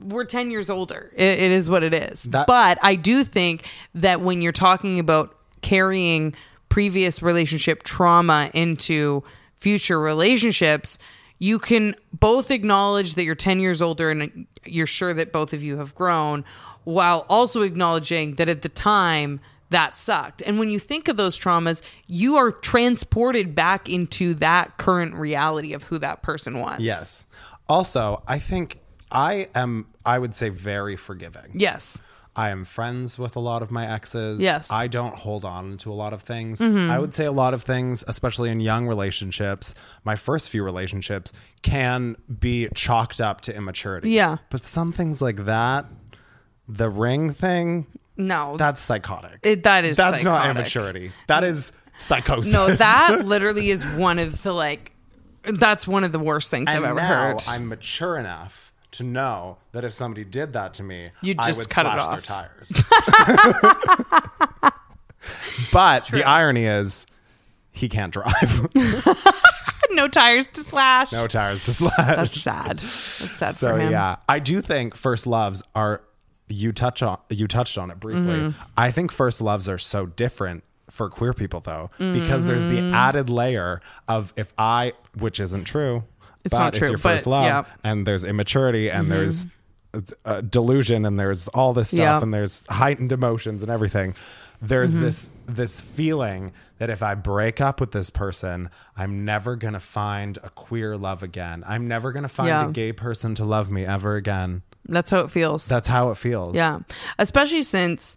[0.02, 1.12] we're ten years older.
[1.14, 2.24] It, it is what it is.
[2.24, 6.34] That- but I do think that when you're talking about carrying
[6.68, 9.22] previous relationship trauma into
[9.56, 10.98] future relationships.
[11.38, 15.62] You can both acknowledge that you're 10 years older and you're sure that both of
[15.62, 16.44] you have grown,
[16.86, 20.40] while also acknowledging that at the time that sucked.
[20.42, 25.72] And when you think of those traumas, you are transported back into that current reality
[25.72, 26.78] of who that person was.
[26.78, 27.26] Yes.
[27.68, 28.78] Also, I think
[29.10, 31.50] I am, I would say, very forgiving.
[31.54, 32.00] Yes.
[32.36, 34.40] I am friends with a lot of my exes.
[34.40, 34.68] Yes.
[34.68, 34.82] Mm-hmm.
[34.82, 36.60] I don't hold on to a lot of things.
[36.60, 41.32] I would say a lot of things, especially in young relationships, my first few relationships
[41.62, 44.10] can be chalked up to immaturity.
[44.10, 44.36] Yeah.
[44.50, 45.86] But some things like that,
[46.68, 48.56] the ring thing, No.
[48.56, 49.38] that's psychotic.
[49.42, 50.56] It- that is That's not psychotic.
[50.56, 51.12] immaturity.
[51.28, 52.52] That is psychosis.
[52.52, 54.92] no, that literally is one of the like
[55.44, 57.42] that's one of the worst things and I've ever heard.
[57.48, 61.60] I'm mature enough to know that if somebody did that to me, You'd I just
[61.60, 62.10] would cut it off.
[62.10, 62.72] their tires.
[65.72, 67.06] but the irony is,
[67.72, 68.68] he can't drive.
[69.90, 71.12] no tires to slash.
[71.12, 71.96] no tires to slash.
[71.96, 72.78] That's sad.
[72.78, 73.90] That's sad so for him.
[73.92, 76.02] yeah, I do think first loves are.
[76.48, 78.34] You touch on you touched on it briefly.
[78.38, 78.62] Mm-hmm.
[78.76, 82.90] I think first loves are so different for queer people though because there's Mm-hmm.
[82.92, 86.04] the added layer of if I, which isn't true.
[86.44, 87.62] It's but not true, It's your first but, love, yeah.
[87.62, 87.86] Mm-hmm.
[87.86, 89.48] and there's immaturity, and there's
[90.24, 92.22] uh, delusion, and there's all this stuff, Yeah.
[92.22, 94.14] and there's heightened emotions and everything.
[94.62, 95.02] There's Mm-hmm.
[95.02, 100.38] this this feeling that if I break up with this person, I'm never gonna find
[100.44, 101.64] a queer love again.
[101.66, 102.68] I'm never gonna find Yeah.
[102.68, 104.62] a gay person to love me ever again.
[104.88, 105.68] That's how it feels.
[105.68, 106.54] That's how it feels.
[106.54, 106.80] Yeah.
[107.18, 108.16] Especially since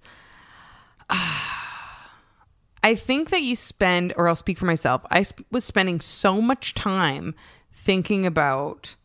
[1.09, 6.41] I think that you spend, or I'll speak for myself, I sp- was spending so
[6.41, 7.35] much time
[7.73, 8.95] thinking about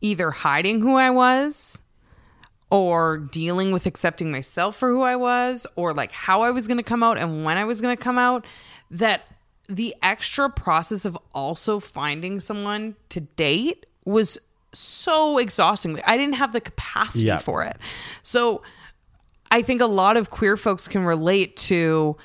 [0.00, 1.80] either hiding who I was
[2.70, 6.76] or dealing with accepting myself for who I was or like how I was going
[6.78, 8.46] to come out and when I was going to come out
[8.90, 9.28] that
[9.68, 14.38] the extra process of also finding someone to date was
[14.74, 16.00] so exhausting.
[16.06, 17.38] I didn't have the capacity Yeah.
[17.38, 17.76] for it.
[18.22, 18.62] So
[19.50, 22.16] I think a lot of queer folks can relate to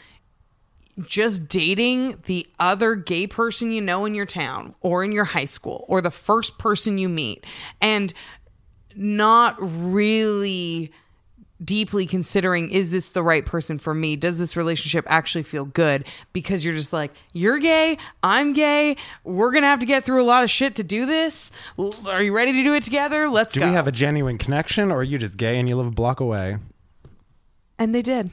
[1.02, 5.46] just dating the other gay person you know in your town or in your high
[5.46, 7.46] school or the first person you meet
[7.80, 8.14] and
[8.96, 10.92] not really
[11.64, 14.16] deeply considering is this the right person for me?
[14.16, 16.06] Does this relationship actually feel good?
[16.34, 20.24] Because you're just like you're gay i'm gay we're gonna have to get through a
[20.24, 21.52] lot of shit to do this.
[21.78, 23.30] L- are you ready to do it together?
[23.30, 23.68] Let's Do go.
[23.68, 26.20] we have a genuine connection, or are you just gay and you live a block
[26.20, 26.58] away?
[27.78, 28.30] and they did.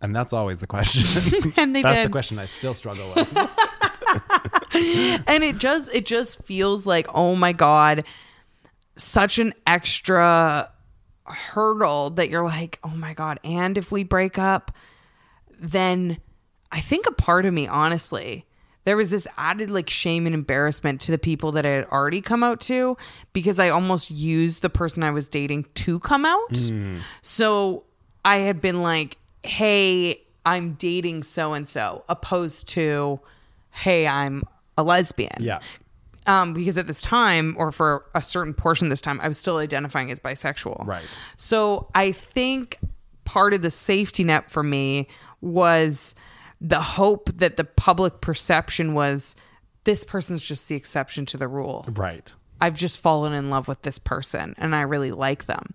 [0.00, 1.52] And that's always the question.
[1.56, 2.06] and they that's did.
[2.08, 3.28] the question I still struggle with.
[5.28, 8.04] and it just it just feels like oh my god
[8.96, 10.70] such an extra
[11.32, 14.72] hurdle that you're like oh my god and if we break up
[15.58, 16.18] then
[16.70, 18.46] i think a part of me honestly
[18.84, 22.20] there was this added like shame and embarrassment to the people that i had already
[22.20, 22.96] come out to
[23.32, 26.56] because i almost used the person i was dating to come out.
[26.56, 26.98] Hmm.
[27.22, 27.84] So
[28.24, 33.20] i had been like hey i'm dating so and so opposed to
[33.70, 34.42] hey i'm
[34.76, 35.36] a lesbian.
[35.38, 35.60] Yeah.
[36.26, 39.38] Um, because at this time, or for a certain portion of this time, I was
[39.38, 40.86] still identifying as bisexual.
[40.86, 41.04] Right.
[41.36, 42.78] So I think
[43.24, 45.08] part of the safety net for me
[45.40, 46.14] was
[46.60, 49.36] the hope that the public perception was
[49.84, 51.84] this person's just the exception to the rule.
[51.88, 52.32] Right.
[52.60, 55.70] I've just fallen in love with this person and I really like them.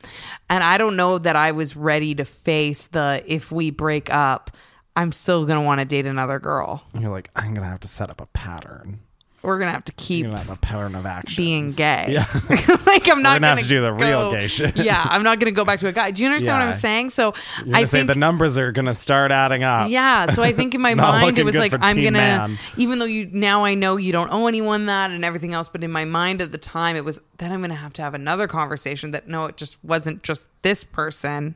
[0.50, 4.52] And I don't know that I was ready to face the if we break up,
[4.96, 6.84] I'm still going to want to date another girl.
[6.94, 9.02] And you're like, I'm gonna have to set up a pattern.
[9.44, 11.44] We're going to have to keep You're gonna a pattern of action.
[11.44, 12.08] being gay.
[12.10, 12.26] Yeah.
[12.86, 14.76] like I'm not gonna have to do the real gay shit.
[14.76, 16.12] yeah, I'm not gonna go back to a guy.
[16.12, 17.12] Do you understand what I'm saying?
[17.12, 19.90] So gonna I say think the numbers are gonna start adding up.
[19.90, 20.32] yeah.
[20.32, 22.58] So I think in my mind it was like I'm gonna Man.
[22.78, 25.84] even though you now I know you don't owe anyone that and everything else, but
[25.84, 28.48] in my mind at the time it was then I'm gonna have to have another
[28.48, 31.56] conversation that no, it just wasn't just this person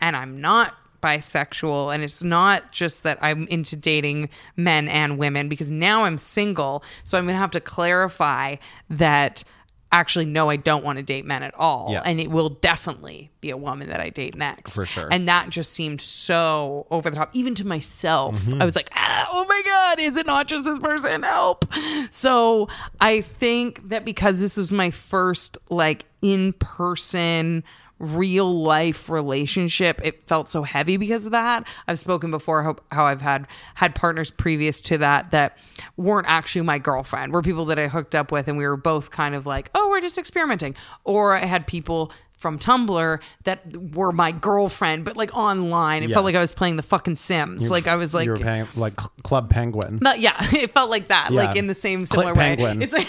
[0.00, 0.74] and I'm not
[1.04, 6.16] bisexual and it's not just that I'm into dating men and women because now I'm
[6.18, 6.82] single.
[7.04, 8.56] So I'm going to have to clarify
[8.90, 9.44] that
[9.92, 12.02] actually no I don't want to date men at all Yeah.
[12.04, 14.74] and it will definitely be a woman that I date next.
[14.74, 15.08] For sure.
[15.12, 18.40] And that just seemed so over the top even to myself.
[18.42, 18.60] Mm-hmm.
[18.60, 21.22] I was like, ah, "Oh my god, is it not just this person?
[21.22, 21.64] Help."
[22.10, 22.68] So,
[23.00, 27.62] I think that because this was my first like in-person
[28.04, 31.66] real life relationship it felt so heavy because of that.
[31.88, 35.56] I've spoken before how, how i've had had partners previous to that that
[35.96, 39.10] weren't actually my girlfriend were people that i hooked up with and we were both
[39.10, 40.74] kind of like oh we're just experimenting.
[41.04, 42.12] Or i had people
[42.44, 46.02] from Tumblr that were my girlfriend, but like online.
[46.02, 47.70] It felt like I was playing the fucking Sims.
[47.70, 49.96] like I was like, paying like Club Penguin.
[50.02, 51.42] but yeah, it felt like that, Yeah.
[51.46, 52.54] like in the same similar way.
[52.56, 52.82] penguin.
[52.82, 53.08] It's like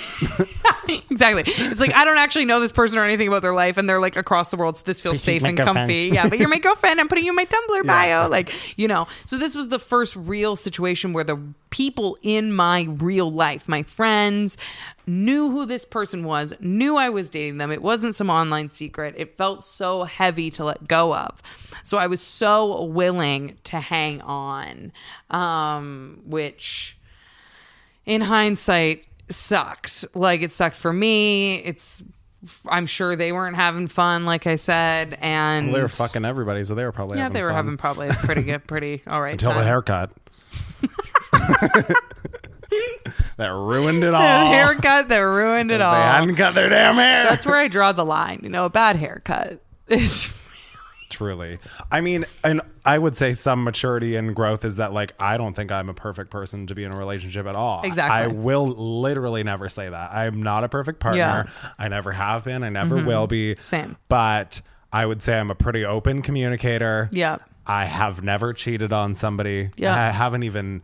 [1.12, 1.43] exactly.
[1.45, 4.00] It's like I don't actually know this person or anything about their life, and they're
[4.00, 6.12] like across the world, so this feels she's safe and comfy.
[6.13, 7.02] Yeah, but you're my girlfriend.
[7.02, 9.08] I'm putting you in my Tumblr bio, like you know.
[9.26, 11.38] So this was the first real situation where the
[11.71, 14.58] people in my real life, my friends,
[15.08, 17.72] knew who this person was, knew I was dating them.
[17.72, 19.15] It wasn't some online secret.
[19.18, 21.41] It felt so heavy to let go of.
[21.84, 24.91] So I was so willing to hang on,
[25.30, 26.98] um, which
[28.06, 30.06] in hindsight sucked.
[30.15, 31.56] Like it sucked for me.
[31.58, 32.04] It's
[32.70, 36.76] I'm sure they weren't having fun, like I said, and They were fucking everybody, so
[36.76, 37.56] they were probably yeah, they were fun.
[37.56, 40.12] having probably a pretty good, pretty all right until the haircut.
[43.38, 44.21] that ruined it all.
[44.21, 45.93] The haircut that ruined it all.
[45.93, 47.26] They hadn't cut their damn hair.
[47.26, 48.41] That's where I draw the line.
[48.43, 50.34] You know, a bad haircut is
[51.10, 51.60] Truly.
[51.91, 55.54] I mean, and I would say some maturity and growth is that like I don't
[55.54, 57.84] think I'm a perfect person to be in a relationship at all.
[57.84, 58.13] Exactly.
[58.13, 60.12] I will literally never say that.
[60.12, 61.17] I'm not a perfect partner.
[61.19, 61.43] Yeah.
[61.43, 61.82] Mm-hmm.
[61.82, 62.63] I never have been.
[62.63, 63.56] I never will be.
[63.60, 63.95] Same.
[64.10, 67.10] But I would say I'm a pretty open communicator.
[67.12, 67.38] Yeah.
[67.67, 69.69] I have never cheated on somebody.
[69.78, 69.95] Yeah.
[69.95, 70.82] I haven't even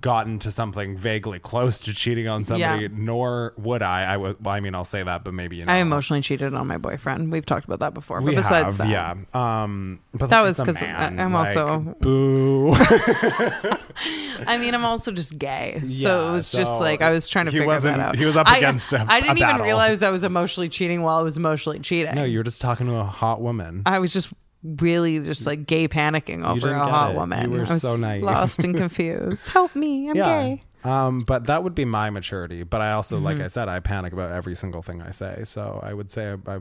[0.00, 2.88] gotten to something vaguely close to cheating on somebody, Yeah.
[2.92, 4.04] nor would I.
[4.04, 5.72] I would well, I mean I'll say that, but maybe you know.
[5.72, 7.30] I emotionally cheated on my boyfriend.
[7.32, 8.20] We've talked about that before.
[8.20, 9.14] But we besides have, that, yeah.
[9.62, 12.72] Um, but That was because man, I'm like, also- boo.
[14.46, 17.46] I mean, I'm also just gay, so Yeah, it was just like I was trying
[17.46, 18.16] to figure wasn't- that out.
[18.16, 19.64] he was up I- against a- I didn't even battle.
[19.64, 22.14] realize I was emotionally cheating while I was emotionally cheating.
[22.14, 23.82] no, you were just talking to a hot woman.
[23.86, 27.16] I was just really just like gay panicking over a hot it.
[27.16, 27.50] woman.
[27.52, 28.22] You were I was so naive.
[28.22, 29.48] lost and confused.
[29.48, 30.42] Help me, I'm yeah.
[30.42, 30.62] gay.
[30.84, 32.64] Um, but that would be my maturity.
[32.64, 33.44] But I also, like Mm-hmm.
[33.44, 35.42] I said, I panic about every single thing I say.
[35.44, 36.58] So I would say I, I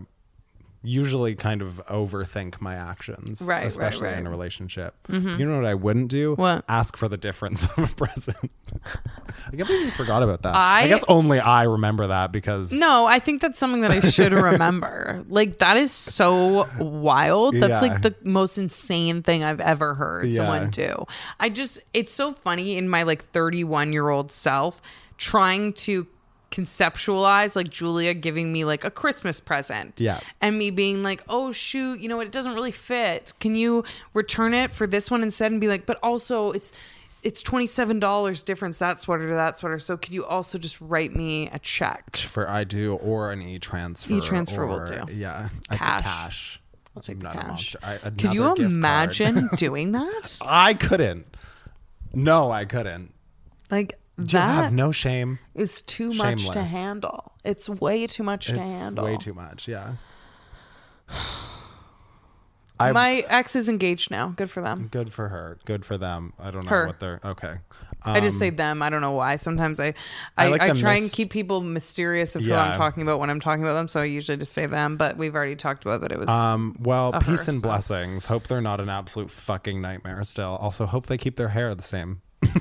[0.84, 4.14] usually kind of overthink my actions, Right, right, especially right.
[4.14, 4.20] Mm-hmm.
[4.22, 4.96] in a relationship.
[5.10, 6.34] You know what I wouldn't do?
[6.36, 6.66] What?
[6.68, 8.50] Ask for the difference of a present.
[8.74, 10.56] I can't believe you forgot about that.
[10.56, 14.00] I, I- guess only I remember that because No, I think that's something that I
[14.00, 15.24] should remember.
[15.30, 17.56] like that is so wild.
[17.56, 17.90] That's Yeah.
[17.94, 20.36] like the most insane thing I've ever heard Yeah.
[20.38, 21.06] someone do.
[21.40, 24.82] I just it's so funny in my like 31 year old self
[25.18, 26.08] trying to
[26.52, 30.00] conceptualize like Julia giving me like a Christmas present.
[30.00, 30.20] Yeah.
[30.42, 32.28] And me being like, "Oh shoot, you know what?
[32.28, 33.34] It doesn't really fit.
[33.40, 33.84] Can you
[34.14, 36.72] return it for this one instead?" And be like, "But also it's
[37.24, 39.80] it's twenty seven dollars difference that sweater to that sweater.
[39.80, 43.58] So could you also just write me a check?" for I do or an e
[43.60, 44.14] transfer.
[44.14, 45.06] E-transfer will do.
[45.14, 46.02] Yeah, Cash.
[46.04, 46.58] cash.
[46.96, 47.48] I'll take I'm the a cash.
[47.48, 47.80] monster.
[47.84, 48.72] I, Could you another gift card.
[48.72, 50.38] imagine doing that?
[50.42, 51.26] I couldn't.
[52.14, 53.14] No, I couldn't.
[53.70, 55.40] Like You that have no shame.
[55.56, 57.32] is too much to handle.
[57.44, 59.06] It's way too much to handle.
[59.06, 59.68] way too much.
[59.68, 59.94] Yeah.
[62.80, 64.30] I My ex is engaged now.
[64.36, 64.88] Good for them.
[64.92, 65.60] good for her.
[65.66, 66.34] Good for them.
[66.40, 66.88] I don't know Her.
[66.88, 67.58] what they're okay.
[68.04, 68.82] I just Um, say them.
[68.82, 69.36] I don't know why.
[69.36, 69.90] Sometimes I,
[70.36, 72.64] I I, like I, the try and mis- keep people mysterious of who Yeah.
[72.64, 73.88] I'm talking about when I'm talking about them.
[73.88, 74.98] So I usually just say them.
[74.98, 76.12] But we've already talked about that.
[76.12, 77.68] It was Um, well, peace her, and so.
[77.68, 78.26] blessings.
[78.26, 80.58] Hope they're not an absolute fucking nightmare still.
[80.60, 82.22] Also, hope they keep their hair the same.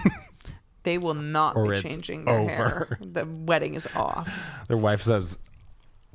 [0.83, 2.99] they will not or be changing their hair.
[3.01, 4.29] The wedding is off.
[4.69, 5.39] Their wife says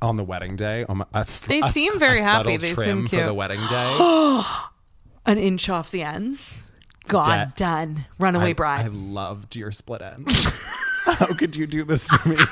[0.02, 0.84] on the wedding day.
[0.88, 2.56] Oh my, a They a seem very happy.
[2.56, 3.26] They trim seem for cute.
[3.26, 3.98] the wedding day.
[5.26, 6.64] An inch off the ends.
[7.08, 8.04] God Dad- done.
[8.18, 8.80] Runaway I, bride.
[8.86, 10.72] I loved your split ends.
[11.04, 12.36] How could you do this to me?
[12.38, 12.42] I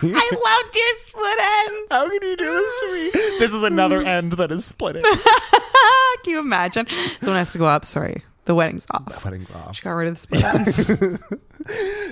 [0.64, 1.88] loved your split ends.
[1.90, 3.10] How can you do this to me?
[3.40, 5.02] This is another end that is splitting.
[5.02, 6.86] Can you imagine?
[7.20, 7.84] Someone has to go up.
[7.84, 9.06] Sorry, the wedding's off.
[9.06, 9.76] The wedding's off.
[9.76, 10.86] She got rid of the ends.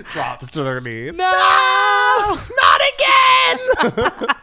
[0.13, 1.13] Drops to their knees.
[1.15, 4.27] no, not again.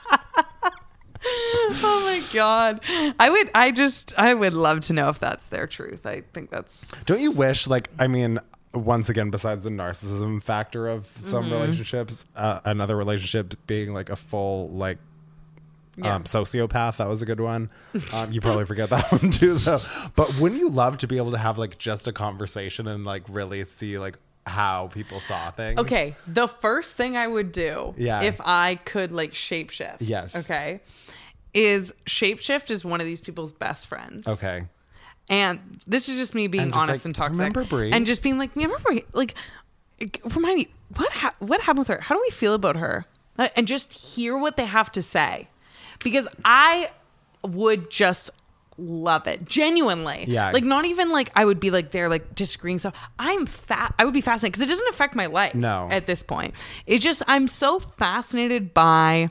[1.23, 2.81] oh my god.
[3.19, 3.51] I would.
[3.55, 4.15] I just.
[4.19, 6.07] I would love to know if that's their truth.
[6.07, 6.95] I think that's.
[7.07, 8.39] Don't you wish, like, I mean,
[8.73, 11.53] once again, besides the narcissism factor of some Mm-hmm.
[11.53, 14.99] relationships, uh, another relationship being like a full, like,
[15.97, 16.15] Yeah.
[16.15, 17.69] Um, sociopath, that was a good one.
[18.13, 19.81] Um, you probably forget that one too, though.
[20.17, 23.23] But wouldn't you love to be able to have like just a conversation and like
[23.29, 25.79] really see like how people saw things?
[25.81, 28.23] Okay, the first thing I would do Yeah.
[28.23, 29.97] if I could like shapeshift.
[30.01, 30.35] Yes.
[30.37, 30.81] Okay.
[31.53, 34.29] Is shapeshift is one of these people's best friends.
[34.29, 34.65] Okay.
[35.29, 37.39] And this is just me being And just honest like, and toxic.
[37.39, 39.05] "Remember Brie?" And just being like, remember Brie?
[39.13, 39.35] Like,
[40.35, 42.01] remind me, what, ha- what happened with her?
[42.01, 43.05] How do we feel about her?
[43.39, 45.49] Uh, And just hear what they have to say.
[46.03, 46.91] Because I
[47.43, 48.31] would just
[48.79, 50.53] love it genuinely Yeah.
[50.53, 54.07] like not even like i would be like there like disagreeing stuff i'm fat i
[54.07, 55.87] would be fascinated because it doesn't affect my life No.
[55.91, 56.55] at this point
[56.87, 59.29] it's just i'm so fascinated by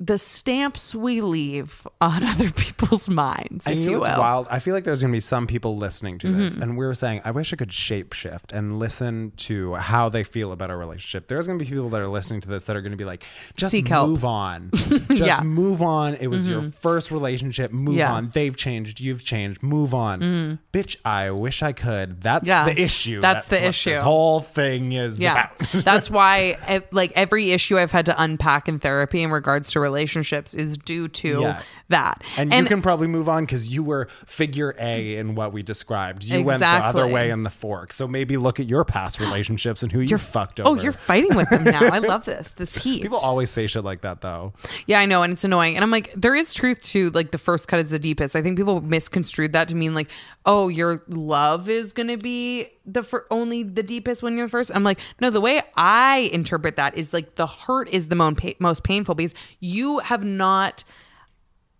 [0.00, 4.46] the stamps we leave on other people's minds And if you you know what's wild?
[4.50, 6.62] I feel like there's going to be some people listening to this, Mm-hmm.
[6.62, 10.70] and we're saying, I wish I could shapeshift and listen to how they feel about
[10.70, 11.26] our relationship.
[11.26, 13.04] There's going to be people that are listening to this that are going to be
[13.04, 13.24] like,
[13.56, 14.08] just Seek help.
[14.08, 14.70] move on.
[14.74, 15.38] Just Yeah.
[15.38, 15.46] Mm-hmm.
[15.48, 16.14] move on.
[16.14, 17.72] It was your first relationship.
[17.72, 18.06] Move Yeah.
[18.06, 18.14] Mm-hmm.
[18.14, 18.30] on.
[18.32, 19.00] They've changed.
[19.00, 19.62] You've changed.
[19.62, 20.58] Move on.
[20.72, 22.20] Bitch, I wish I could.
[22.20, 22.66] That's Yeah.
[22.66, 23.20] the issue.
[23.20, 23.90] That's the what issue.
[23.90, 25.50] This whole thing is Yeah.
[25.56, 25.72] about.
[25.84, 30.54] That's why like every issue I've had to unpack in therapy in regards to relationships
[30.54, 31.62] is due to Yeah.
[31.88, 32.22] that.
[32.36, 36.24] And, you can probably move on because you were figure A in what we described.
[36.24, 37.92] You went the other way in the fork.
[37.92, 40.78] So maybe look at your past relationships and who you fucked oh, over.
[40.78, 41.80] Oh, you're fighting with them now.
[41.80, 42.50] I love this.
[42.52, 43.02] This heat.
[43.02, 44.52] People always say shit like that though.
[44.86, 45.76] Yeah, I know, and it's annoying.
[45.76, 48.36] And I'm like, there is truth to like the first cut is the deepest.
[48.36, 50.10] I think people misconstrued that to mean like,
[50.44, 54.70] oh, your love is gonna be the fir- only the deepest when you're the first.
[54.74, 58.34] I'm like, no, the way I interpret that is like the hurt is the mo-
[58.34, 60.84] pa- most painful because you have not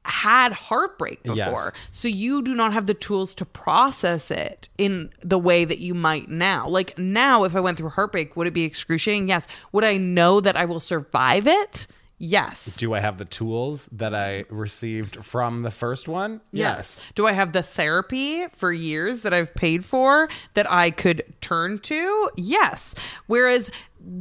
[0.05, 1.37] had heartbreak before.
[1.37, 1.73] Yes.
[1.91, 5.93] So you do not have the tools to process it in the way that you
[5.93, 6.67] might now.
[6.67, 9.29] Like now, if I went through heartbreak, would it be excruciating?
[9.29, 9.49] Yes.
[9.73, 11.87] Would I know that I will survive it?
[12.19, 12.77] Yes.
[12.77, 16.41] Do I have the tools that I received from the first one?
[16.51, 17.05] Yes.
[17.15, 21.79] Do I have the therapy for years that I've paid for that I could turn
[21.81, 22.31] to?
[22.37, 22.95] Yes.
[23.27, 23.71] Whereas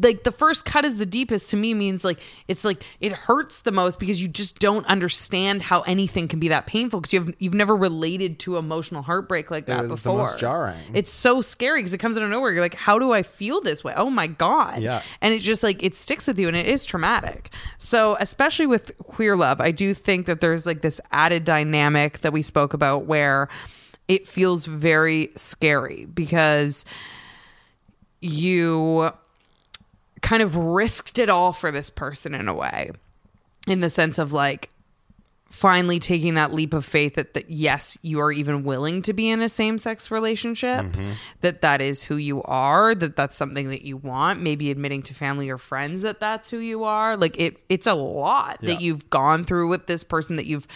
[0.02, 3.62] like the first cut is the deepest to me means like it's like it hurts
[3.62, 7.34] the most because you just don't understand how anything can be that painful because you've
[7.40, 10.18] you've never related to emotional heartbreak like that the before.
[10.18, 10.80] most jarring.
[10.94, 12.52] It's so scary because it comes out of nowhere.
[12.52, 13.94] You're like, how do I feel this way?
[13.96, 14.82] Oh my god.
[14.82, 15.02] Yeah.
[15.22, 17.52] And it's just like it sticks with you and it is traumatic.
[17.78, 22.34] So, especially with queer love, I do think that there's like this added dynamic that
[22.34, 23.48] we spoke about where
[24.08, 26.86] it feels very scary because
[28.22, 29.12] you
[30.22, 32.90] kind of risked it all for this person in a way
[33.68, 34.70] in the sense of like
[35.50, 39.30] finally taking that leap of faith that, that yes you are even willing to be
[39.30, 40.86] in a same-sex relationship
[41.40, 45.14] that that is who you are that that's something that you want maybe admitting to
[45.14, 47.16] family or friends that that's who you are.
[47.16, 48.74] Like it it's a lot Yeah.
[48.74, 50.68] that you've gone through with this person that you've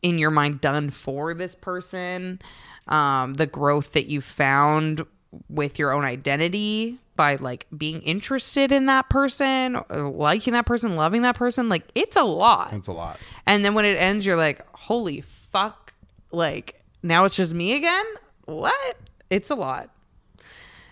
[0.00, 2.40] in your mind done for this person
[2.86, 5.04] um the growth that you found
[5.48, 10.96] with your own identity by like being interested in that person or liking that person
[10.96, 13.18] loving that person like it's a lot It's a lot.
[13.46, 15.92] and then when it ends, you're like, holy fuck.
[16.30, 18.04] Like, now it's just me again?
[18.46, 18.96] What?
[19.28, 19.90] It's a lot.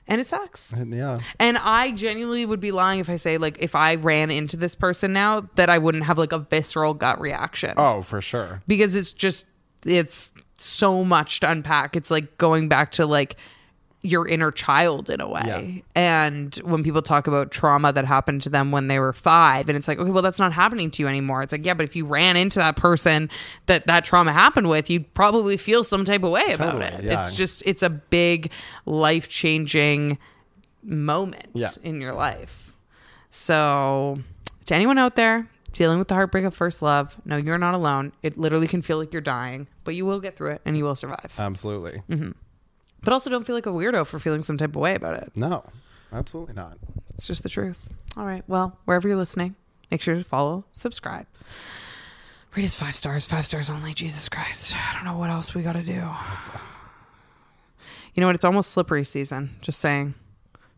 [0.08, 0.72] And it sucks.
[0.72, 1.18] And yeah.
[1.40, 4.74] And I genuinely would be lying if I say, like, if I ran into this
[4.74, 7.74] person now, that I wouldn't have like a visceral gut reaction.
[7.76, 8.62] Oh, for sure.
[8.68, 9.46] Because it's just,
[9.84, 11.96] it's so much to unpack.
[11.96, 13.36] It's like going back to like,
[14.06, 15.82] your inner child in a way.
[15.94, 19.76] And when people talk about trauma that happened to them when they were five, and
[19.76, 21.42] it's like, okay, well, that's not happening to you anymore.
[21.42, 23.28] It's like, yeah, but if you ran into that person
[23.66, 27.04] that that trauma happened with, you'd probably feel some type of way about Totally, it.
[27.04, 27.18] yeah.
[27.20, 28.50] It's just, it's a big
[28.84, 30.18] life changing
[30.82, 31.70] moment Yeah.
[31.82, 32.72] in your life.
[33.30, 34.18] So,
[34.66, 38.12] to anyone out there dealing with the heartbreak of first love, no, you're not alone.
[38.22, 40.84] It literally can feel like you're dying, but you will get through it and you
[40.84, 41.34] will survive.
[41.38, 42.02] Absolutely.
[42.08, 42.30] Mm-hmm.
[43.06, 45.30] But also don't feel like a weirdo for feeling some type of way about it.
[45.36, 45.62] No.
[46.12, 46.76] Absolutely not.
[47.14, 47.88] It's just the truth.
[48.16, 48.42] All right.
[48.48, 49.54] Well, wherever you're listening,
[49.92, 51.26] make sure to follow, subscribe.
[52.56, 53.94] Rate us five stars, five stars only.
[53.94, 54.74] Jesus Christ.
[54.76, 55.92] I don't know what else we got to do.
[55.92, 56.00] You
[58.20, 58.34] know what?
[58.34, 59.50] It's almost slippery season.
[59.60, 60.14] Just saying.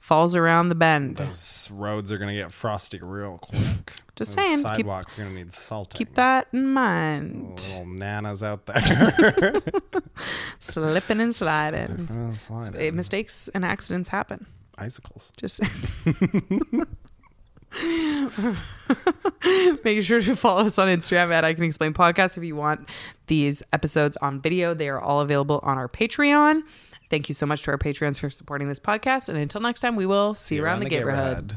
[0.09, 1.19] Falls around the bend.
[1.19, 3.61] Those roads are gonna get frosty real quick.
[4.17, 5.99] Just Those saying, keep- Sidewalks are gonna need salting.
[5.99, 7.57] Keep that in mind.
[7.69, 9.61] Little nanas out there.
[10.61, 12.09] Slipping and sliding.
[12.11, 12.81] Oh, sliding.
[12.81, 14.47] Eh, Mistakes and accidents happen.
[14.79, 15.31] Icicles.
[15.37, 15.61] Just
[19.85, 22.89] make sure to follow us on Instagram at I Can Explain Podcast if you want
[23.27, 24.73] these episodes on video.
[24.73, 26.63] They are all available on our Patreon.
[27.11, 29.29] Thank you so much to our Patreons for supporting this podcast.
[29.29, 31.57] And until next time, we will see, you around, the neighborhood.